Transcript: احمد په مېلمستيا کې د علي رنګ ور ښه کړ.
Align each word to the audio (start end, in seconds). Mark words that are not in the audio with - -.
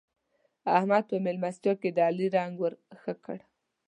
احمد 0.77 1.03
په 1.09 1.15
مېلمستيا 1.25 1.73
کې 1.81 1.89
د 1.93 1.97
علي 2.07 2.27
رنګ 2.35 2.53
ور 2.59 2.73
ښه 3.01 3.13
کړ. 3.25 3.39